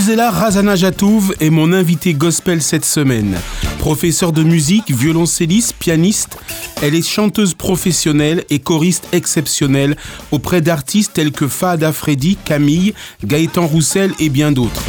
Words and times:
Gisela 0.00 0.30
Razana-Jatouv 0.30 1.34
est 1.40 1.50
mon 1.50 1.74
invitée 1.74 2.14
gospel 2.14 2.62
cette 2.62 2.86
semaine. 2.86 3.36
Professeure 3.80 4.32
de 4.32 4.42
musique, 4.42 4.90
violoncelliste, 4.90 5.74
pianiste, 5.78 6.38
elle 6.80 6.94
est 6.94 7.06
chanteuse 7.06 7.52
professionnelle 7.52 8.46
et 8.48 8.60
choriste 8.60 9.08
exceptionnelle 9.12 9.98
auprès 10.30 10.62
d'artistes 10.62 11.12
tels 11.12 11.32
que 11.32 11.46
Fahad 11.46 11.92
Freddy, 11.92 12.38
Camille, 12.46 12.94
Gaëtan 13.26 13.66
Roussel 13.66 14.14
et 14.18 14.30
bien 14.30 14.52
d'autres. 14.52 14.84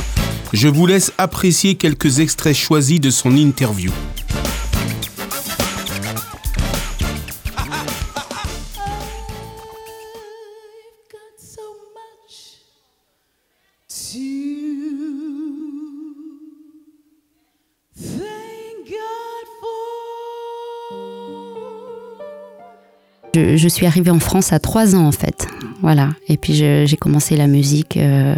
Je 0.54 0.70
vous 0.70 0.86
laisse 0.88 1.12
apprécier 1.18 1.76
quelques 1.76 2.20
extraits 2.20 2.56
choisis 2.56 3.02
de 3.02 3.10
son 3.10 3.36
interview. 3.36 3.92
Je, 23.34 23.68
suis 23.68 23.86
arrivée 23.86 24.12
en 24.12 24.20
France 24.20 24.52
à 24.52 24.60
trois 24.60 24.96
ans 24.96 25.06
en 25.08 25.12
fait. 25.12 25.48
Voilà. 25.82 26.10
Et 26.28 26.38
puis 26.38 26.54
j'ai 26.54 26.98
commencé 27.00 27.38
la 27.38 27.48
musique 27.48 27.98
euh, 27.98 28.36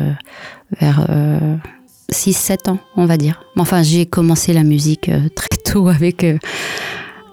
vers 0.80 1.08
6-7 2.12 2.52
euh, 2.70 2.72
ans, 2.72 2.80
on 2.96 3.06
va 3.06 3.18
dire. 3.18 3.44
Enfin, 3.58 3.82
j'ai 3.84 4.06
commencé 4.06 4.54
la 4.54 4.64
musique 4.64 5.10
euh, 5.10 5.30
très 5.36 5.58
tôt 5.64 5.88
avec 5.88 6.26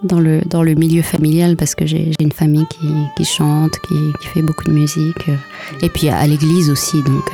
dans 0.03 0.19
le, 0.19 0.41
dans 0.45 0.63
le 0.63 0.73
milieu 0.73 1.03
familial 1.03 1.55
parce 1.55 1.75
que 1.75 1.85
j'ai 1.85 2.11
une 2.19 2.31
famille 2.31 2.65
qui, 3.15 3.25
chante, 3.25 3.73
qui, 3.87 4.27
fait 4.33 4.41
beaucoup 4.41 4.65
de 4.65 4.73
musique. 4.73 5.29
et 5.81 5.89
puis 5.89 6.09
à 6.09 6.25
l'église 6.25 6.69
aussi, 6.69 7.01
donc. 7.03 7.31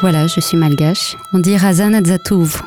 Voilà, 0.00 0.26
je 0.26 0.40
suis 0.40 0.58
malgache. 0.58 1.16
On 1.32 1.38
dit 1.38 1.56
Razan 1.56 1.94
Adzatouv 1.94 2.62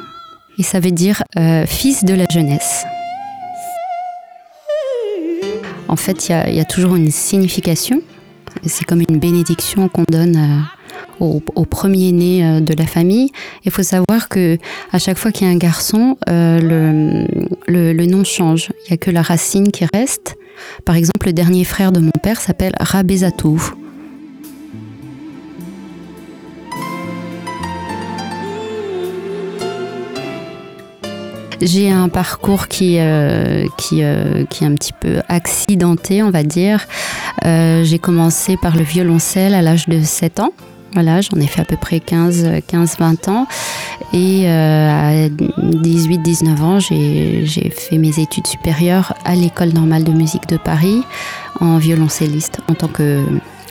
et 0.58 0.64
ça 0.64 0.80
veut 0.80 0.92
dire 0.92 1.24
euh, 1.38 1.66
fils 1.66 2.04
de 2.04 2.14
la 2.14 2.26
jeunesse. 2.32 2.86
En 5.88 5.96
fait, 5.96 6.30
il 6.30 6.56
y, 6.56 6.60
a 6.60 6.66
toujours 6.66 6.96
une 6.96 7.12
signification. 7.12 8.02
C'est 8.66 8.84
comme 8.84 9.02
une 9.08 9.20
bénédiction 9.20 9.88
qu'on 9.88 10.04
donne 10.10 10.36
euh, 11.22 11.40
au, 11.56 11.66
premier-né 11.66 12.46
euh, 12.46 12.60
de 12.60 12.74
la 12.74 12.86
famille. 12.86 13.32
Il 13.64 13.72
faut 13.72 13.84
savoir 13.84 14.28
que 14.28 14.58
à 14.92 15.00
chaque 15.00 15.18
fois 15.18 15.32
qu'il 15.32 15.48
y 15.48 15.50
a 15.50 15.54
un 15.54 15.58
garçon, 15.58 16.18
le, 16.28 18.06
nom 18.06 18.24
change. 18.26 18.70
Il 18.86 18.92
n'y 18.92 18.94
a 18.96 18.98
que 18.98 19.12
la 19.12 19.22
racine 19.22 19.72
qui 19.72 19.86
reste. 19.94 20.36
Par 20.86 20.96
exemple, 20.96 21.28
le 21.28 21.34
dernier 21.34 21.64
frère 21.64 21.92
de 21.92 22.00
mon 22.00 22.12
père 22.22 22.42
s'appelle 22.42 22.74
Rabezatou. 22.80 23.62
J'ai 31.62 31.90
un 31.90 32.08
parcours 32.08 32.68
qui, 32.68 32.98
euh, 33.00 33.66
qui, 33.78 34.04
euh, 34.04 34.46
qui 34.46 34.64
est 34.64 34.68
un 34.68 34.76
petit 34.76 34.94
peu 34.94 35.22
accidenté, 35.28 36.22
on 36.22 36.30
va 36.30 36.44
dire. 36.44 36.86
Euh, 37.46 37.84
j'ai 37.84 37.98
commencé 37.98 38.58
par 38.58 38.76
le 38.76 38.84
violoncelle 38.84 39.56
à 39.56 39.62
l'âge 39.62 39.88
de 39.88 40.02
7 40.02 40.40
ans. 40.40 40.54
Voilà, 40.94 41.22
j'en 41.22 41.38
ai 41.38 41.48
fait 41.48 41.62
à 41.62 41.66
peu 41.66 41.76
près 41.76 41.98
15-20 42.00 43.30
ans. 43.30 43.48
Et 44.14 44.48
à 44.48 45.28
18-19 45.30 46.62
ans, 46.62 46.80
j'ai 46.80 47.46
fait 47.46 47.98
mes 47.98 48.20
études 48.20 48.48
supérieures 48.48 49.14
à 49.26 49.36
l'École 49.36 49.74
normale 49.74 50.04
de 50.04 50.12
musique 50.12 50.48
de 50.48 50.58
Paris 50.58 51.04
en 51.60 51.78
violoncelliste, 51.78 52.60
en 52.70 52.74
tant 52.74 52.88
que 52.88 53.22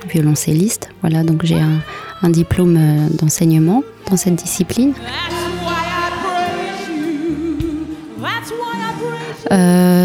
violoncelliste. 0.09 0.91
Voilà, 1.01 1.23
donc 1.25 1.45
j'ai 1.45 1.59
un, 1.59 1.81
un 2.23 2.29
diplôme 2.29 2.79
d'enseignement 3.19 3.83
dans 4.11 4.17
cette 4.17 4.37
discipline. 4.37 4.93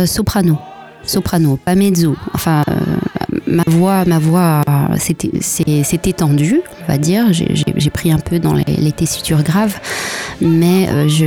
Soprano. 0.05 0.59
Soprano, 1.03 1.57
pas 1.57 1.75
mezzo. 1.75 2.15
Enfin, 2.33 2.63
euh, 2.69 2.73
ma 3.47 3.63
voix, 3.65 4.05
ma 4.05 4.19
voix 4.19 4.61
s'est 4.97 5.99
étendue, 6.05 6.61
on 6.83 6.91
va 6.91 6.97
dire. 6.97 7.25
J'ai 7.31 7.89
pris 7.89 8.11
un 8.11 8.19
peu 8.19 8.39
dans 8.39 8.53
les, 8.53 8.91
tessitures 8.91 9.43
graves, 9.43 9.79
mais 10.41 10.87
euh, 10.89 11.07
je, 11.07 11.25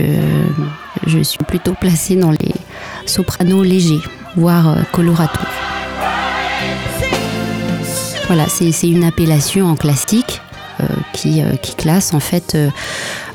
je 1.06 1.18
suis 1.20 1.38
plutôt 1.38 1.74
placée 1.74 2.14
dans 2.14 2.30
les 2.30 2.54
sopranos 3.06 3.64
légers, 3.64 4.00
voire 4.36 4.76
colorato. 4.92 5.40
Voilà, 8.28 8.46
c'est 8.48 8.88
une 8.88 9.04
appellation 9.04 9.66
en 9.66 9.76
classique 9.76 10.40
qui, 11.12 11.42
qui, 11.62 11.74
classe 11.74 12.14
en 12.14 12.20
fait 12.20 12.56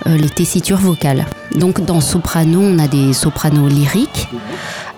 les 0.06 0.29
tessitures 0.29 0.79
vocales. 0.79 1.25
Donc 1.55 1.83
dans 1.83 2.01
soprano, 2.01 2.59
on 2.61 2.79
a 2.79 2.87
des 2.87 3.13
sopranos 3.13 3.67
lyriques 3.67 4.27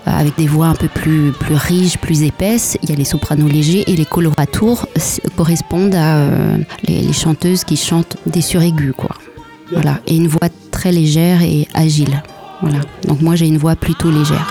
euh, 0.07 0.11
avec 0.11 0.35
des 0.35 0.47
voix 0.47 0.65
un 0.65 0.73
peu 0.73 0.87
plus, 0.87 1.31
plus 1.31 1.55
riches, 1.55 1.97
plus 1.97 2.23
épaisses. 2.23 2.77
Il 2.81 2.89
y 2.89 2.93
a 2.93 2.95
les 2.95 3.05
sopranos 3.05 3.47
légers 3.47 3.83
et 3.87 3.95
les 3.95 4.05
coloratours 4.05 4.87
correspondent 5.37 5.93
à 5.93 6.17
euh, 6.17 6.57
les, 6.87 7.13
chanteuses 7.13 7.63
qui 7.63 7.77
chantent 7.77 8.17
des 8.25 8.41
suraigus, 8.41 8.93
quoi. 8.97 9.15
Voilà, 9.71 9.99
et 10.07 10.15
une 10.15 10.27
voix 10.27 10.49
très 10.71 10.91
légère 10.91 11.43
et 11.43 11.67
agile. 11.73 12.21
Voilà. 12.61 12.79
Donc 13.07 13.21
moi 13.21 13.35
j'ai 13.35 13.47
une 13.47 13.57
voix 13.57 13.75
plutôt 13.75 14.09
légère. 14.09 14.47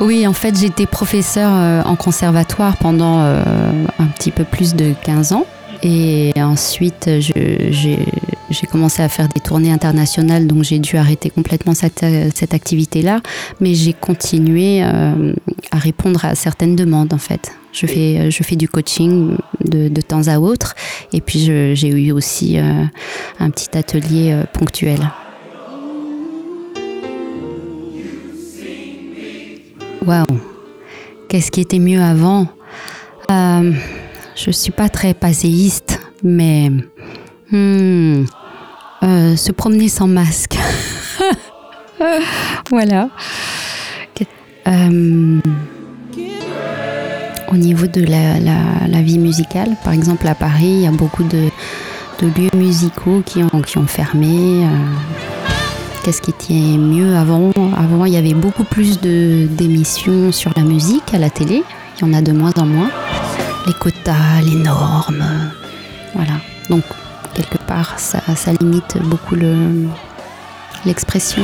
Oui, 0.00 0.26
en 0.26 0.34
fait 0.34 0.54
j'étais 0.56 0.84
professeur 0.84 1.50
euh, 1.52 1.82
en 1.82 1.96
conservatoire 1.96 2.76
pendant 2.76 3.20
un 3.20 4.06
petit 4.14 4.30
peu 4.30 4.44
plus 4.44 4.74
de 4.74 4.92
15 5.02 5.32
ans. 5.32 5.46
Et 5.82 6.32
ensuite, 6.36 7.08
j'ai 7.20 8.66
commencé 8.70 9.02
à 9.02 9.08
faire 9.08 9.28
des 9.28 9.40
tournées 9.40 9.70
internationales, 9.70 10.46
donc 10.46 10.64
j'ai 10.64 10.78
dû 10.78 10.96
arrêter 10.96 11.30
complètement 11.30 11.74
cette, 11.74 12.04
cette 12.34 12.54
activité-là. 12.54 13.20
Mais 13.60 13.74
j'ai 13.74 13.92
continué 13.92 14.82
euh, 14.82 15.34
à 15.70 15.78
répondre 15.78 16.24
à 16.24 16.34
certaines 16.34 16.74
demandes, 16.74 17.12
en 17.12 17.18
fait. 17.18 17.52
Je 17.72 17.86
fais, 17.86 18.30
je 18.30 18.42
fais 18.42 18.56
du 18.56 18.68
coaching 18.68 19.36
de, 19.64 19.88
de 19.88 20.00
temps 20.00 20.26
à 20.26 20.38
autre. 20.40 20.74
Et 21.12 21.20
puis, 21.20 21.38
j'ai 21.38 21.88
eu 21.88 22.10
aussi 22.12 22.58
euh, 22.58 22.84
un 23.38 23.50
petit 23.50 23.76
atelier 23.76 24.32
euh, 24.32 24.44
ponctuel. 24.52 24.98
Waouh! 30.04 30.24
Qu'est-ce 31.28 31.50
qui 31.50 31.60
était 31.60 31.78
mieux 31.78 32.00
avant? 32.00 32.48
Je 34.38 34.52
suis 34.52 34.70
pas 34.70 34.88
très 34.88 35.14
passéiste, 35.14 35.98
mais 36.22 36.70
hmm, 37.50 38.24
euh, 39.02 39.34
se 39.34 39.50
promener 39.50 39.88
sans 39.88 40.06
masque. 40.06 40.56
voilà. 42.70 43.08
Euh, 44.68 45.40
au 47.50 47.56
niveau 47.56 47.86
de 47.88 48.04
la, 48.04 49.02
vie 49.02 49.18
musicale, 49.18 49.70
par 49.82 49.92
exemple 49.92 50.28
à 50.28 50.36
Paris, 50.36 50.66
il 50.66 50.82
y 50.82 50.86
a 50.86 50.92
beaucoup 50.92 51.24
de, 51.24 51.48
lieux 52.22 52.50
musicaux 52.54 53.22
qui 53.26 53.42
ont, 53.42 53.60
qui 53.62 53.78
ont 53.78 53.88
fermé. 53.88 54.64
Euh, 54.64 54.68
qu'est-ce 56.04 56.22
qui 56.22 56.30
était 56.30 56.78
mieux 56.78 57.16
avant? 57.16 57.50
Avant, 57.76 58.04
il 58.04 58.12
y 58.12 58.16
avait 58.16 58.34
beaucoup 58.34 58.64
plus 58.64 59.00
d'émissions 59.00 60.30
sur 60.30 60.52
la 60.56 60.62
musique 60.62 61.12
à 61.12 61.18
la 61.18 61.28
télé. 61.28 61.64
Il 61.96 62.06
y 62.06 62.08
en 62.08 62.14
a 62.14 62.22
de 62.22 62.30
moins 62.30 62.52
en 62.56 62.66
moins 62.66 62.90
les 63.68 63.74
quotas, 63.74 64.40
les 64.42 64.54
normes. 64.54 65.24
Voilà. 66.14 66.40
Donc, 66.70 66.84
quelque 67.34 67.58
part, 67.58 67.98
ça, 67.98 68.20
limite 68.60 68.96
beaucoup 69.02 69.36
l'expression. 70.84 71.42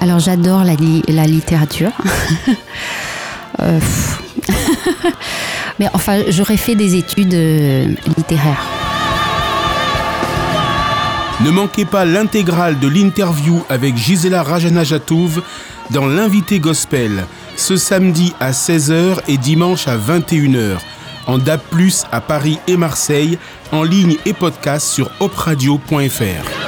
Alors, 0.00 0.18
j'adore 0.18 0.64
la, 0.64 0.74
la, 1.08 1.26
littérature. 1.26 1.92
Euh, 3.60 3.78
mais 5.78 5.86
enfin, 5.92 6.22
j'aurais 6.30 6.56
fait 6.56 6.74
des 6.74 6.96
études 6.96 7.34
euh, 7.34 7.86
littéraires. 8.16 8.64
Ne 11.44 11.50
manquez 11.50 11.84
pas 11.84 12.06
l'intégrale 12.06 12.78
de 12.80 12.88
l'interview 12.88 13.62
avec 13.68 13.94
Gisela 13.98 14.42
Rajanajatouv 14.42 15.42
dans 15.90 16.06
l'invité 16.06 16.60
gospel 16.60 17.26
ce 17.56 17.76
samedi 17.76 18.32
à 18.40 18.50
16h 18.52 19.20
et 19.28 19.38
dimanche 19.38 19.88
à 19.88 19.96
21h 19.96 20.78
en 21.26 21.38
DAB+, 21.38 21.60
à 22.10 22.20
Paris 22.20 22.58
et 22.66 22.76
Marseille, 22.76 23.38
en 23.70 23.82
ligne 23.82 24.16
et 24.26 24.32
podcast 24.32 24.88
sur 24.88 25.10
opradio.fr. 25.20 26.61